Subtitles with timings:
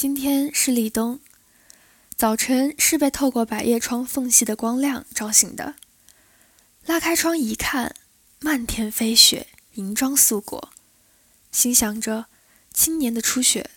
[0.00, 1.20] 今天是立冬，
[2.16, 5.74] 早晨是被透过百叶窗缝隙的光亮照醒的。
[6.86, 7.94] 拉开窗一看，
[8.38, 10.70] 漫天飞雪，银装素裹，
[11.52, 12.24] 心想着
[12.72, 13.68] 今年的初雪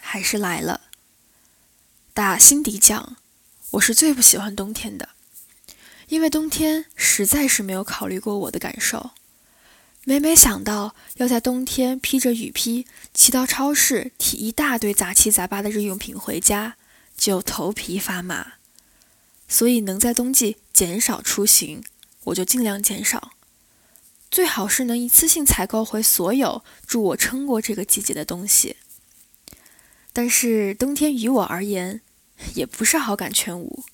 [0.00, 0.88] 还是来了。
[2.12, 3.16] 打心底讲，
[3.70, 5.10] 我是最不喜欢冬天的，
[6.08, 9.12] 因为冬天实在是没有考虑过我的感受。
[10.04, 16.76] 每每想到要在冬天披着雨披，骑到超市提一大堆杂七杂八的日用品回家，
[17.16, 18.54] 就头皮发麻。
[19.48, 21.82] 所以能在冬季减少出行，
[22.24, 23.32] 我就尽量减少。
[24.30, 28.76] 最好是能一次性采购回所有助我撑过这个季节的东西。
[30.12, 32.00] 但是冬天于我而言，
[32.54, 33.84] 也不是好感全无。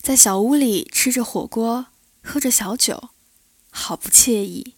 [0.00, 1.86] 在小屋里吃着火锅，
[2.22, 3.10] 喝着小酒，
[3.70, 4.73] 好不惬意。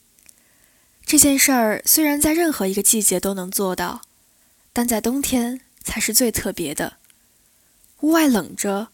[1.07, 4.03] 这件事儿虽然在任何一个季节都能做到，
[4.73, 6.97] 但在冬天才是最特别的。
[8.01, 8.89] 屋外冷着，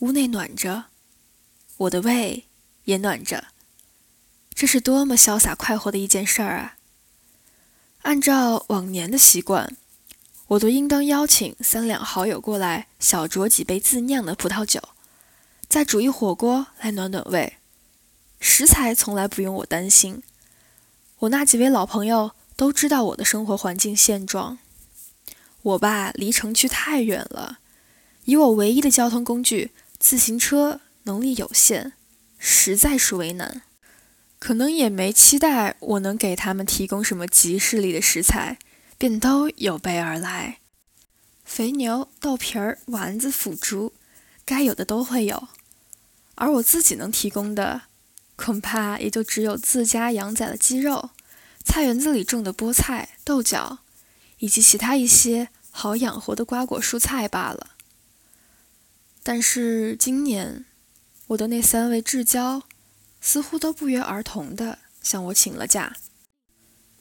[0.00, 0.86] 屋内暖着，
[1.76, 2.46] 我的胃
[2.86, 3.46] 也暖着，
[4.52, 6.76] 这是多么潇洒快活的一件事儿啊！
[8.02, 9.76] 按照往年的习惯，
[10.48, 14.82] 我都应当邀请三两好友过来，小酌几杯自酿的葡萄酒，
[15.68, 17.58] 再煮一火锅来暖暖胃，
[18.40, 20.24] 食材从来不用我担心。
[21.24, 24.58] 我那几位老朋友都知道我的生活环境现状。
[25.62, 27.60] 我爸离城区太远了，
[28.24, 31.92] 以我唯一的交通工具自行车能力有限，
[32.38, 33.62] 实在是为难。
[34.38, 38.58] 可能也没期待我能给他们提供什么集市里的食材，
[38.98, 40.58] 便都有备而来。
[41.44, 43.94] 肥牛、豆皮儿、丸子、腐竹，
[44.44, 45.48] 该有的都会有。
[46.34, 47.82] 而我自己能提供的。
[48.36, 51.10] 恐怕也就只有自家养宰的鸡肉、
[51.64, 53.78] 菜园子里种的菠菜、豆角，
[54.38, 57.70] 以及其他一些好养活的瓜果蔬菜罢了。
[59.22, 60.66] 但是今年，
[61.28, 62.62] 我的那三位至交
[63.20, 65.96] 似乎都不约而同地向我请了假。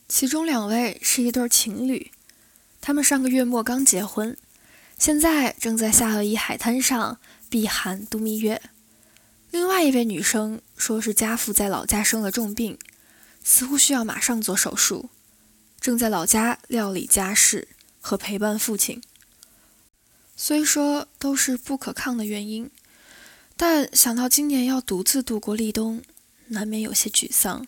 [0.08, 2.12] 其中两位是一对情侣，
[2.80, 4.38] 他们上个月末刚结婚，
[4.98, 7.20] 现在正在夏威夷海滩上
[7.50, 8.62] 避寒度蜜月。
[9.52, 12.80] 另外一位女生说是家父在老家生了重病，
[13.44, 15.10] 似乎需要马上做手术，
[15.80, 17.68] 正在老家料理家事
[18.00, 19.02] 和陪伴父亲。
[20.36, 22.72] 虽说都是不可抗的原因，
[23.56, 26.02] 但想到今年要独自度过立冬，
[26.48, 27.68] 难免有些沮丧。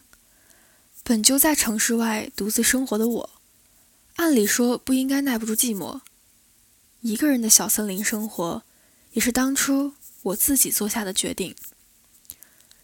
[1.03, 3.29] 本就在城市外独自生活的我，
[4.15, 6.01] 按理说不应该耐不住寂寞。
[7.01, 8.63] 一个人的小森林生活，
[9.11, 9.93] 也是当初
[10.23, 11.55] 我自己做下的决定。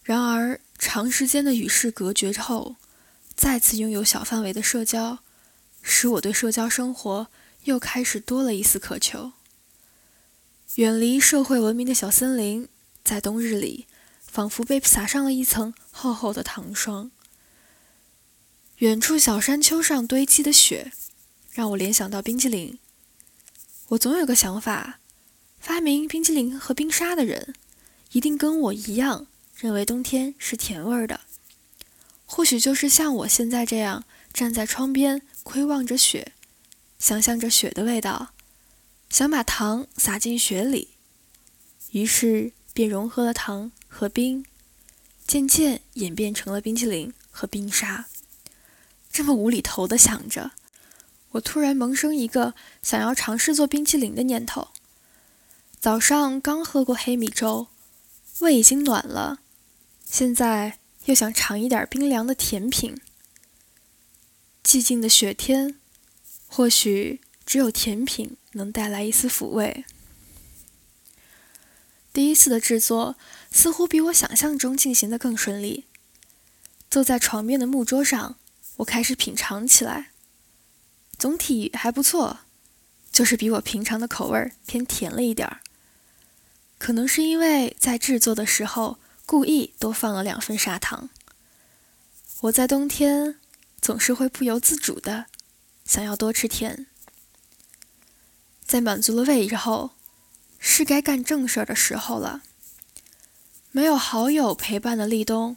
[0.04, 2.76] 然而，长时间的与世隔绝后，
[3.42, 5.18] 再次拥有小范围的社交，
[5.82, 7.26] 使我对社交生活
[7.64, 9.32] 又开始多了一丝渴求。
[10.76, 12.68] 远离社会文明的小森林，
[13.02, 13.88] 在冬日里，
[14.20, 17.10] 仿佛被撒上了一层厚厚的糖霜。
[18.76, 20.92] 远处小山丘上堆积的雪，
[21.50, 22.78] 让我联想到冰淇淋。
[23.88, 25.00] 我总有个想法：
[25.58, 27.52] 发明冰淇淋和冰沙的人，
[28.12, 29.26] 一定跟我一样。
[29.56, 31.22] 认为冬天是甜味儿的，
[32.34, 36.32] 或许就是像我现在这样站在窗边窥望着雪，
[36.98, 38.32] 想象着雪的味道，
[39.10, 40.88] 想把糖撒进雪里，
[41.90, 44.46] 于是便融合了糖和冰，
[45.26, 48.06] 渐渐演变成了冰淇淋和冰沙。
[49.12, 50.52] 这么无厘头的想着，
[51.32, 54.68] 我突然萌生一个想要尝试做冰淇淋的念头。
[55.78, 57.68] 早上刚喝过黑米粥，
[58.38, 59.40] 胃已经暖了。
[60.06, 62.96] 现在又想尝一点冰凉的甜品。
[64.62, 65.76] 寂静的雪天，
[66.46, 69.84] 或许只有甜品能带来一丝抚慰。
[72.12, 73.16] 第一次的制作
[73.50, 75.86] 似乎比我想象中进行的更顺利。
[76.88, 78.36] 坐在床边的木桌上，
[78.76, 80.12] 我开始品尝起来。
[81.18, 82.40] 总体还不错，
[83.10, 85.60] 就是比我平常的口味偏甜了一点儿。
[86.78, 88.98] 可能是因为在制作的时候。
[89.32, 91.08] 故意多放了两份砂糖。
[92.42, 93.40] 我在冬天
[93.80, 95.24] 总是会不由自主的
[95.86, 96.86] 想要多吃甜。
[98.62, 99.92] 在满足了胃之后，
[100.58, 102.42] 是该干正事儿的时候了。
[103.70, 105.56] 没有好友陪伴的立冬，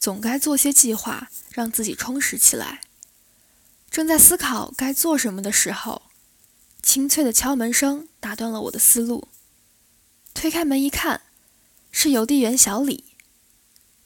[0.00, 2.80] 总该做些计划，让自己充实起来。
[3.88, 6.02] 正在思考该做什么的时候，
[6.82, 9.28] 清脆的敲门声打断了我的思路。
[10.34, 11.20] 推开门一看，
[11.92, 13.04] 是邮递员小李。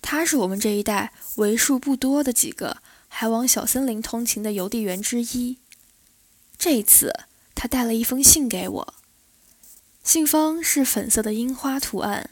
[0.09, 2.77] 他是我们这一代为数不多的几个
[3.09, 5.59] 还往小森林通勤的邮递员之一。
[6.57, 7.13] 这一次，
[7.57, 8.95] 他带了一封信给我。
[10.05, 12.31] 信封是粉色的樱花图案，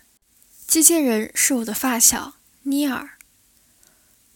[0.69, 3.19] 寄件人是我的发小尼尔。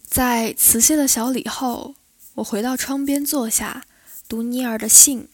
[0.04, 1.94] 在辞谢了小李后，
[2.34, 3.84] 我回到窗边坐下，
[4.28, 5.28] 读尼尔的信。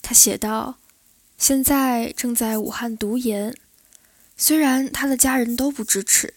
[0.00, 0.78] 他写道
[1.36, 3.54] ：“现在正在武汉读研，
[4.38, 6.32] 虽然他的家人都不支持，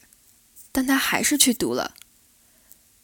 [0.78, 1.96] 但他还是去读了。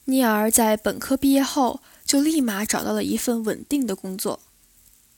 [0.05, 4.39] 尼尔在本科毕业后就立马找到了一份稳定的工作，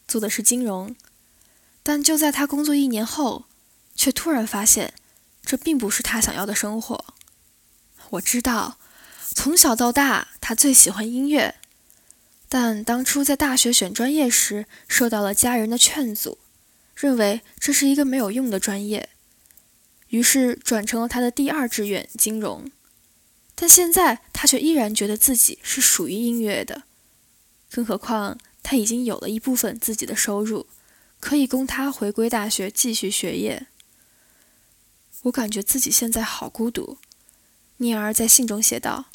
[0.07, 0.96] 做的是金融。
[1.84, 3.44] 但就在他工作一年后，
[3.94, 4.94] 却突然发现，
[5.44, 7.04] 这并不是他想要的生活。
[8.12, 8.78] 我知道。”
[9.36, 11.56] 从小到大，他最喜欢音乐，
[12.48, 16.38] 但当初在大学选专业时，受到了家人的劝阻，
[16.96, 19.10] 认为这是一个没有用的专业，
[20.15, 22.71] 于是转成了他的第二志愿——金融。
[23.53, 26.83] 但现在他却依然觉得自己是属于音乐的，
[27.69, 30.67] 更何况他已经有了一部分自己的收入，
[31.19, 33.67] 可以供他回归大学继续学业。
[35.23, 36.97] 我感觉自己现在好孤独，
[37.77, 39.07] 聂儿在信中写道。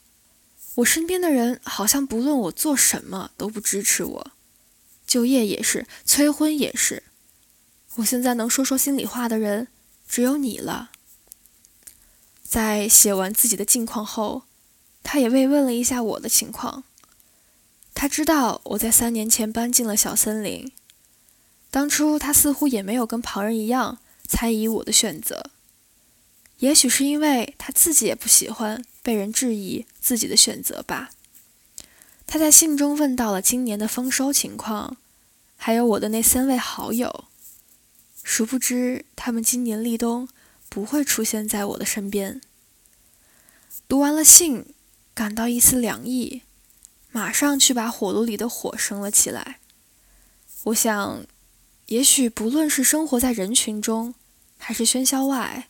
[0.74, 4.30] 我身边的人好像不论我做什么都不支持我，
[5.06, 7.04] 就业也是，催婚也是。
[7.94, 9.68] 我现在能说说心里话的人
[10.10, 10.90] 只有你了。
[12.42, 14.42] 在写完自己的近况后，
[15.04, 16.82] 他也慰问了一下我的情况。
[17.94, 20.72] 他知道我在三年前搬进了小森林，
[21.70, 25.50] 当初他似乎也没有跟旁人一样猜疑我的选择。
[26.58, 31.10] 也许是因为他自己也不喜欢被人质疑自己的选择吧。
[32.26, 34.96] 他在信中问到了今年的丰收情况，
[35.56, 37.26] 还有我的那三位好友。
[38.22, 40.28] 殊不知，他们今年立冬
[40.68, 42.40] 不会出现在我的身边。
[43.88, 44.74] 读完了信，
[45.14, 46.42] 感到一丝凉意，
[47.10, 49.58] 马上去把火炉里的火生了起来。
[50.64, 51.26] 我想，
[51.86, 54.14] 也许不论是生活在人群中，
[54.58, 55.66] 还是喧嚣外。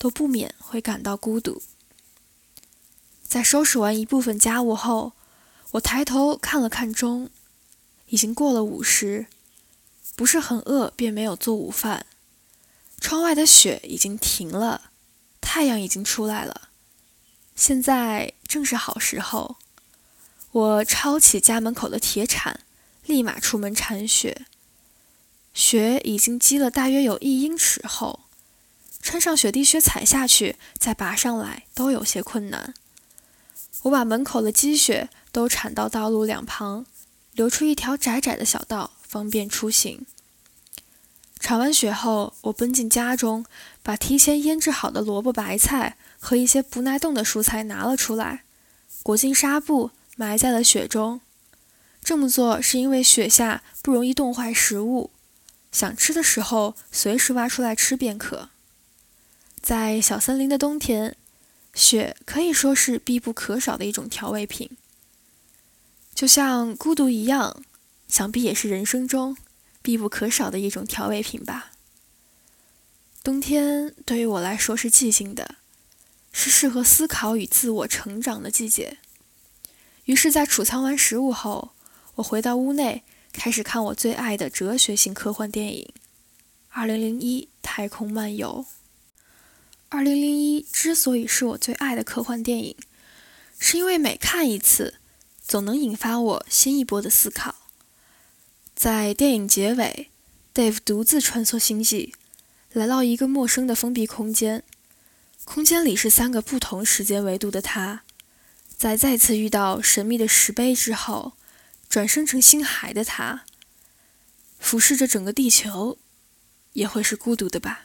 [0.00, 1.60] 都不免会感到孤独。
[3.26, 5.12] 在收拾完一部分家务后，
[5.72, 7.28] 我抬头看了看钟，
[8.06, 9.26] 已经过了午时，
[10.16, 12.06] 不是很饿，便没有做午饭。
[13.00, 14.90] 窗外的雪已经停了，
[15.40, 16.68] 太阳已经出来了，
[17.54, 19.56] 现在正是好时候。
[20.50, 22.60] 我抄起家门口的铁铲，
[23.04, 24.46] 立马出门铲雪。
[25.54, 28.20] 雪已经积了大约有一英尺厚。
[29.00, 32.74] 穿上雪地靴踩下去，再拔上来都有些困难。
[33.82, 36.84] 我把门口的积雪都铲到道路两旁，
[37.32, 40.06] 留出一条窄窄的小道，方便出行。
[41.40, 43.44] 铲完雪后，我奔进家中，
[43.82, 48.44] 把提前腌制好的萝卜白菜和一些不耐冻的蔬菜拿了出来，
[49.02, 51.20] 裹进纱布，埋在了雪中。
[52.02, 55.10] 这么做是因为雪下不容易冻坏食物，
[55.70, 58.50] 想吃的时候随时挖出来吃便可。
[59.60, 61.16] 在小森林的冬天，
[61.74, 64.70] 雪可以说是必不可少的一种调味品。
[66.14, 67.62] 就像孤独一样，
[68.08, 69.36] 想必也是人生中
[69.80, 71.72] 必不可少的一种调味品吧。
[73.22, 75.56] 冬天对于我来说是寂静的，
[76.32, 78.98] 是适合思考与自我成长的季节。
[80.06, 81.72] 于是，在储藏完食物后，
[82.14, 85.92] 我回到屋内，开始看我最爱的哲学性科幻电影
[86.70, 88.64] 《二零零一太空漫游》。
[89.90, 92.76] 二零零一之所以是我最爱的科幻电影，
[93.58, 94.94] 是因为每看一次，
[95.46, 97.54] 总能引发我新一波的思考。
[98.78, 100.08] 在电影结尾
[100.54, 102.14] ，Dave 独自穿梭星际，
[102.72, 104.62] 来到一个陌生的封闭空间。
[105.44, 108.04] 空间里是三个不同时间维度的他，
[108.76, 111.32] 在再次遇到神秘的石碑之后，
[111.88, 113.44] 转生成星海的他，
[114.60, 115.98] 俯视着整个地球，
[116.74, 117.82] 也会是孤独的吧。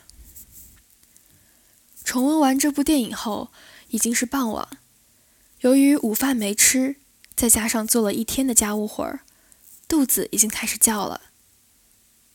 [2.03, 3.51] 重温完这部电影后，
[3.87, 4.67] 已经是傍晚。
[5.61, 6.97] 由于午饭没吃，
[7.35, 9.21] 再加上做了一天的家务活儿，
[9.93, 11.21] 肚子已经开始叫了。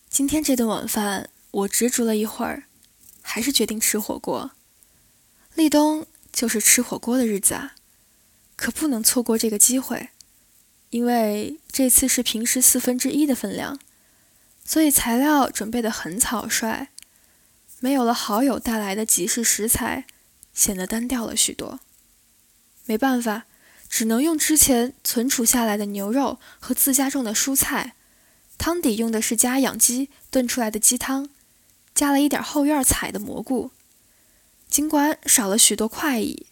[0.08, 2.68] 今天这顿晚饭，我执着了一会儿，
[3.20, 4.52] 还是决定吃火锅。
[5.56, 7.74] 立冬就是吃火锅的日子啊，
[8.54, 10.10] 可不能错过这个机会。
[10.90, 13.80] 因为这次是平时四分之一的分量，
[14.64, 16.90] 所以材料准备的很草率。
[17.80, 20.06] 没有了好友带来的即食食材，
[20.54, 21.80] 显得单调了许多。
[22.84, 23.46] 没办法，
[23.88, 27.94] 只能用之前存储下来的牛肉和自家种的蔬菜。
[28.58, 31.28] 汤底用的是家养鸡炖出来的鸡汤，
[31.94, 33.70] 加了一点后院采的蘑菇。
[34.68, 36.46] 尽管少了许多快意，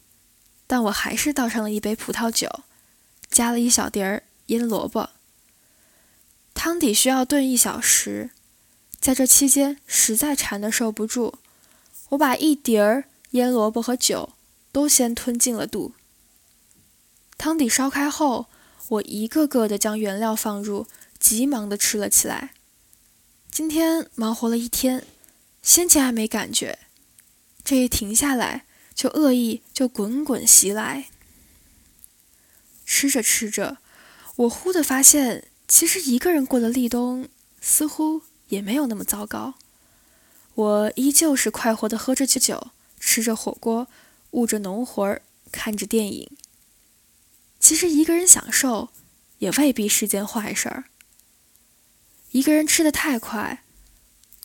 [0.66, 2.60] 但我还是倒上了一杯葡萄酒，
[3.30, 5.10] 加了一小碟儿腌萝卜。
[6.54, 8.30] 汤底需要炖一小时，
[8.98, 11.34] 在这期间实在馋得受不住，
[12.10, 14.30] 我把一碟儿腌萝卜和酒
[14.72, 15.92] 都先吞进了肚。
[17.38, 18.46] 汤底烧开后，
[18.88, 20.86] 我一个个的将原料放入，
[21.18, 22.54] 急忙的吃了起来。
[23.50, 25.06] 今天忙活了一天，
[25.62, 26.78] 先前还没感觉，
[27.64, 28.64] 这一停下来，
[28.94, 31.08] 就恶意就滚滚袭来。
[32.84, 33.78] 吃着吃着，
[34.36, 37.28] 我忽的发现，其实一个人过的立冬
[37.60, 39.54] 似乎也没有那么糟糕。
[40.54, 43.88] 我依旧是快活的喝着酒，吃着火锅，
[44.30, 46.30] 务着农活儿，看着电影。
[47.66, 48.90] 其实一个人享受，
[49.38, 50.84] 也未必是件坏事儿。
[52.30, 53.64] 一个人吃的太快，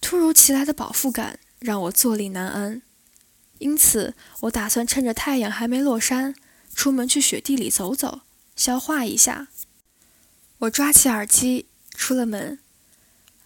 [0.02, 2.82] 突如其来的饱腹感让我坐立难安，
[3.60, 6.34] 因此我打算趁着太阳还没落山，
[6.74, 8.22] 出门去雪地里走走。
[8.56, 9.50] 消化一下。
[10.58, 12.58] 我抓起耳机，出了门。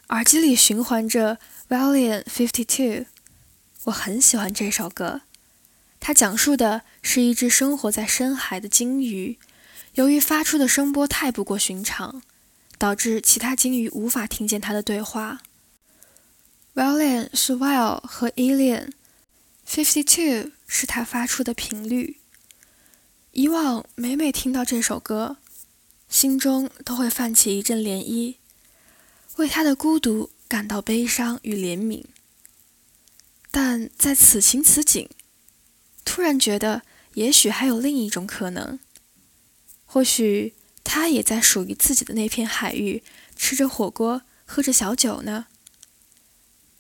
[0.08, 1.38] 耳机里循环着
[1.76, 3.04] 《Valiant Fifty Two》，
[3.84, 5.24] 我很喜欢这首歌。
[6.00, 9.38] 它讲述的是一只生活在深海的鲸鱼，
[9.96, 12.22] 由于发出的声波太不过寻常，
[12.78, 15.42] 导致其他鲸鱼无法听见它的对话。
[16.74, 22.18] Valiant 是 Whale 和 Alien，Fifty Two 是它发出的频率。
[23.32, 25.38] 以往每每听到这首歌，
[26.10, 28.36] 心中都会泛起一阵涟漪，
[29.38, 32.04] 为他的孤独感到悲伤与怜悯。
[33.50, 35.10] 但在此情此景，
[36.04, 36.82] 突然觉得
[37.14, 38.78] 也许还有另一种可能，
[39.96, 43.02] 或许他也在属于自己的那片海域，
[43.38, 45.48] 吃着火锅，喝着小酒呢，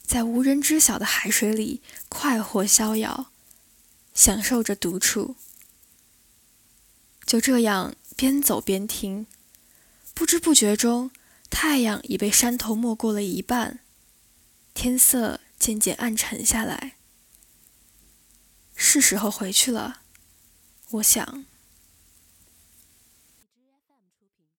[0.05, 3.31] 在无人知晓的海水里快活逍遥，
[4.13, 5.38] 享受着独处。
[7.25, 9.27] 就这样边走边听，
[10.13, 11.10] 不知不觉中，
[11.50, 13.79] 太阳已被山头没过了一半，
[14.74, 16.98] 天色渐渐暗沉下来。
[18.75, 20.01] 是时候回去了，
[20.89, 21.45] 我想。